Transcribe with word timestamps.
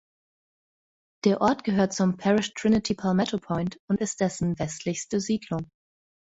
Der 1.25 1.41
Ort 1.41 1.63
gehört 1.63 1.93
zum 1.93 2.17
Parish 2.17 2.55
Trinity 2.55 2.95
Palmetto 2.95 3.37
Point 3.37 3.77
und 3.87 4.01
ist 4.01 4.19
dessen 4.19 4.57
westlichste 4.57 5.19
Siedlung. 5.19 5.69